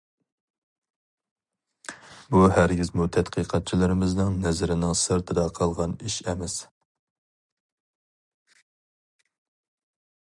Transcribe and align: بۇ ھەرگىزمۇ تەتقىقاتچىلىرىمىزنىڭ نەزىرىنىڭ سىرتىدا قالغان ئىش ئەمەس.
بۇ 2.35 2.39
ھەرگىزمۇ 2.55 3.05
تەتقىقاتچىلىرىمىزنىڭ 3.17 4.39
نەزىرىنىڭ 4.47 4.97
سىرتىدا 5.03 5.45
قالغان 5.59 5.93
ئىش 6.07 6.19
ئەمەس. 6.25 6.59